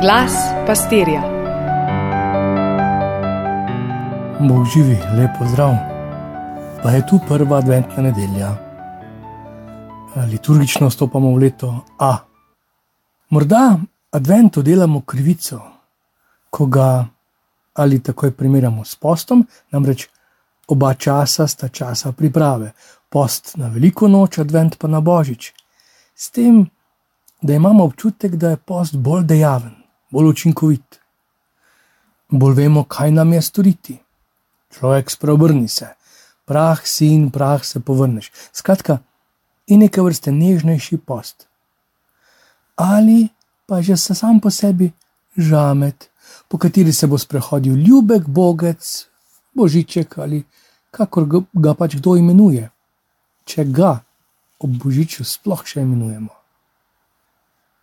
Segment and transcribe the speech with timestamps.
[0.00, 0.32] Glas
[0.66, 1.22] pastirja.
[4.40, 5.74] Bog živi, lepo zdrav.
[6.82, 8.56] Pa je tu prva adventna nedelja.
[10.30, 12.16] Liturgično stopamo v leto A.
[13.28, 13.78] Morda
[14.10, 15.60] adventu delamo krivico,
[16.50, 17.06] ko ga
[17.74, 20.08] ali takoj primerjamo s postom, namreč
[20.68, 22.72] oba časa sta časa priprave.
[23.08, 25.52] Post na veliko noč, advent pa na božič.
[26.14, 26.70] S tem,
[27.42, 29.77] da imamo občutek, da je post bolj dejaven,
[30.10, 31.00] bolj učinkovit.
[32.28, 33.98] Bolj vemo, kaj nam je storiti.
[34.74, 35.88] Človek spreobrni se,
[36.44, 38.30] prah si in prah se povrneš.
[38.52, 38.98] Skratka,
[39.68, 41.46] in neke vrste nežnejši post.
[42.76, 43.28] Ali
[43.66, 44.92] pa že sam po sebi
[45.36, 46.10] žamet,
[46.48, 49.06] po kateri se bo sprehodil ljubek bogec,
[49.54, 50.44] božiček ali
[50.90, 52.70] kakor ga pač kdo imenuje,
[53.44, 54.00] če ga
[54.58, 56.32] ob božiču sploh še imenujemo.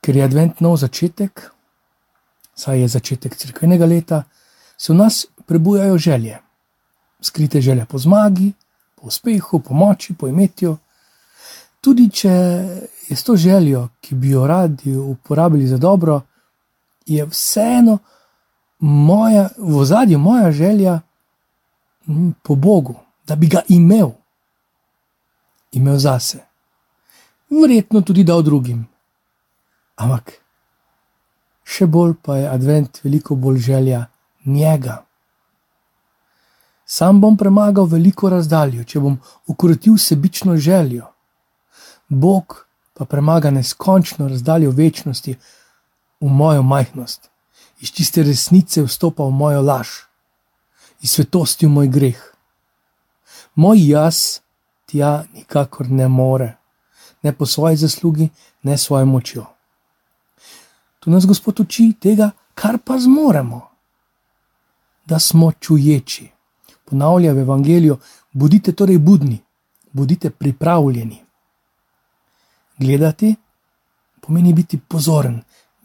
[0.00, 1.53] Ker je advent nov začetek,
[2.54, 4.22] saj je začetek crkvenega leta,
[4.76, 6.38] se v nas prebujajo želje,
[7.20, 8.52] skrite želje po zmagi,
[8.94, 10.76] po uspehu, po moči, po imetju.
[11.80, 12.30] Tudi če
[13.08, 16.20] je s to željo, ki bi jo radi uporabili za dobro,
[17.06, 17.98] je vseeno
[18.78, 21.00] moja, v zadju moja želja
[22.42, 22.94] po Bogu,
[23.26, 24.10] da bi ga imel,
[25.72, 26.38] imel zase.
[27.50, 28.86] Verjetno tudi dal drugim.
[29.96, 30.43] Ampak
[31.64, 34.04] še bolj pa je advent veliko bolj želja
[34.44, 35.04] njega.
[36.86, 41.08] Sam bom premagal veliko razdaljo, če bom ukrotil sebično željo.
[42.08, 45.36] Bog pa premaga neskončno razdaljo večnosti
[46.20, 47.30] v mojo majhnost,
[47.80, 49.88] iz čiste resnice vstopa v mojo laž,
[51.00, 52.20] iz svetosti v moj greh.
[53.54, 54.40] Moj jaz
[54.86, 56.54] tja nikakor ne more,
[57.22, 58.28] ne po svoji zaslugi,
[58.62, 59.53] ne svojo močjo.
[61.04, 63.60] Tu nas Gospod uči tega, kar pa zmoremo,
[65.04, 66.30] da smo čuječi.
[66.84, 67.98] Ponavlja v Evangeliju:
[68.32, 69.38] Budite torej budni,
[69.92, 71.20] budite pripravljeni.
[72.78, 73.34] Gledati
[74.20, 75.42] pomeni biti pozoren,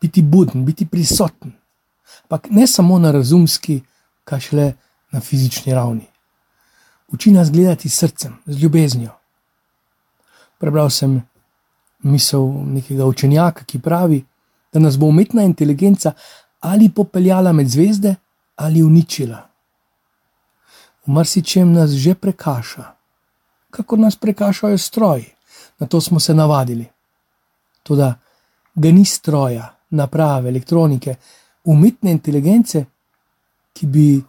[0.00, 1.52] biti buden, biti prisoten.
[2.22, 3.82] Ampak ne samo na razumski,
[4.24, 4.72] kaj šele
[5.10, 6.06] na fizični ravni.
[7.08, 9.12] Uči nas gledati srcem, z ljubeznijo.
[10.58, 11.22] Prebral sem
[12.02, 14.24] misel nekega učenjaka, ki pravi,
[14.72, 16.12] da nas bo umetna inteligenca
[16.60, 18.14] ali popeljala med zvezde
[18.56, 19.48] ali uničila.
[21.06, 22.84] V marsičem nas že prekaša,
[23.70, 25.26] kako nas prekašajo stroji,
[25.78, 26.86] na to smo se navadili.
[27.82, 28.14] Toda
[28.74, 31.14] ga ni stroja, naprave, elektronike,
[31.64, 32.84] umetne inteligence,
[33.72, 34.22] ki bi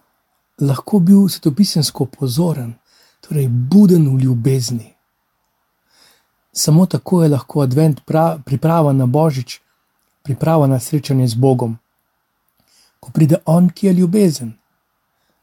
[0.61, 2.73] lahko bil svetopisensko pozoren,
[3.21, 4.93] torej buden v ljubezni.
[6.53, 9.61] Samo tako je lahko advent pra, priprava na božič,
[10.23, 11.77] priprava na srečanje z Bogom.
[12.99, 14.53] Ko pride On, ki je ljubezen,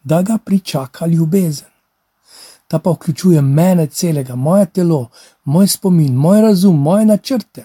[0.05, 1.69] da ga pričaka ljubezen.
[2.69, 5.09] Ta pa vključuje mene celega, moje telo,
[5.45, 7.65] moj spomin, moj razum, moje načrte,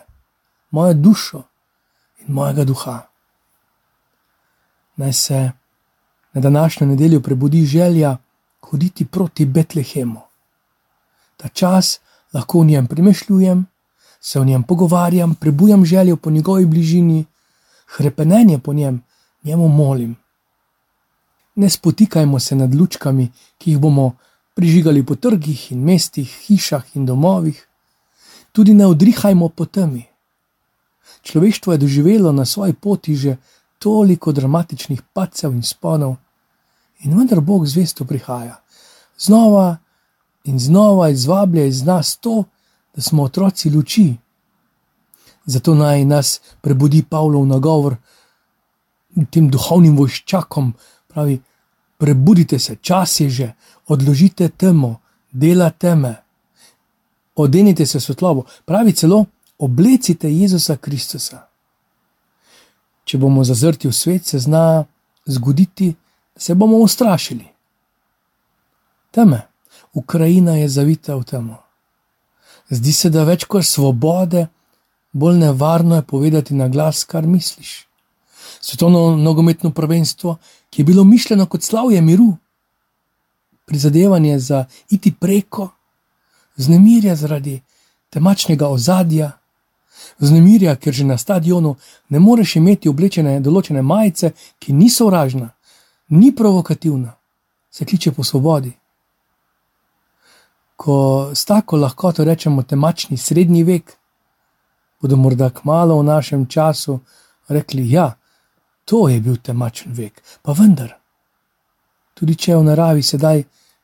[0.71, 1.43] mojo dušo
[2.19, 3.01] in mojega duha.
[4.95, 5.51] Naj se
[6.33, 8.17] na današnjo nedeljo prebudi želja
[8.61, 10.21] hoditi proti Betlehemu.
[11.37, 11.99] Ta čas
[12.33, 13.65] lahko v njem premešljujem,
[14.25, 17.25] se o njem pogovarjam, prebujam željo po njegovi bližini,
[17.97, 19.03] hrepenenje po njem,
[19.43, 20.15] njemu molim.
[21.55, 24.15] Ne spotikajmo se nad lučkami, ki jih bomo
[24.53, 27.67] prižigali po trgih in mestih, hišah in domovih,
[28.51, 30.03] tudi ne odrihajmo po temi.
[31.21, 33.37] Človeštvo je doživelo na svoji poti že
[33.79, 36.15] toliko dramatičnih pacev in sponov,
[36.99, 38.57] in vendar Bog zvesto prihaja.
[39.17, 39.77] Znova
[40.43, 42.43] in znova izvablja iz nas to,
[42.95, 44.15] da smo otroci luči.
[45.45, 47.95] Zato naj nas prebudi Pavlov nagovor
[49.31, 50.73] tem duhovnim vojščakom,
[51.07, 51.39] pravi:
[51.97, 53.53] Prebudite se, čas je že,
[53.87, 54.99] odložite temo,
[55.31, 56.15] dela teme,
[57.35, 59.25] odenite se svetlobo, pravi celo:
[59.57, 61.45] oblecite Jezusa Kristusa.
[63.05, 64.85] Če bomo zazrti v svet, se zna
[65.25, 65.93] zgoditi,
[66.35, 67.45] da se bomo ustrašili.
[69.11, 69.41] Teme,
[69.93, 71.64] Ukrajina je zavita v temo.
[72.69, 74.47] Zdi se, da več kot svobode,
[75.13, 77.85] bolj nevarno je povedati na glas, kar misliš.
[78.61, 80.37] Svetovno nogometno prvenstvo,
[80.69, 82.33] ki je bilo mišljeno kot slavje miru,
[83.65, 85.69] prizadevanje za iti preko,
[86.55, 87.61] znemirja zaradi
[88.09, 89.31] temačnega ozadja,
[90.19, 91.75] znemirja, ker že na stadionu
[92.09, 95.51] ne moreš imeti oblečene določene majice, ki niso vražna,
[96.09, 97.13] ni provokativna,
[97.71, 98.73] se kliče po svobodi
[100.75, 103.97] ko s tako lahkoto rečemo temačni srednji vek,
[105.01, 106.99] bodo morda kmalo v našem času
[107.49, 108.15] rekli: Ja,
[108.85, 110.93] To je bil temačen vek, pa vendar.
[112.13, 113.41] Tudi če je v naravi sedaj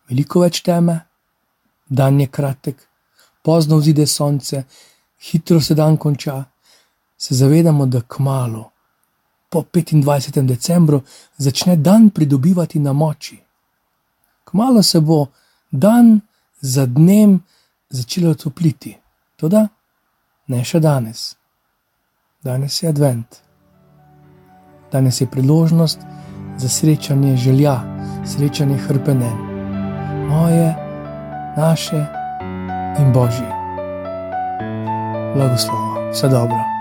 [0.09, 0.99] veliko več teme,
[1.89, 2.77] dan je kratek,
[3.41, 4.63] pozno vzide sonce,
[5.31, 6.37] hitro se dan konča,
[7.17, 8.67] se zavedamo, da kmalo,
[9.49, 10.45] po 25.
[10.47, 11.01] decembru,
[11.37, 13.39] začne dan pridobivati na moči.
[14.45, 15.25] Kmalo se bo
[15.71, 16.19] dan
[16.61, 17.39] za dnem
[17.89, 18.97] začelo topliti,
[19.35, 19.61] tudi
[20.47, 21.35] ne še danes.
[22.43, 23.41] Danes je advent.
[24.91, 25.99] Danes je priložnost
[26.57, 27.77] za srečanje želja,
[28.25, 29.37] srečanje hrpenen,
[30.29, 30.75] moje,
[31.57, 32.01] naše
[32.99, 33.49] in božje.
[35.35, 36.80] Blagoslovo, vse dobro.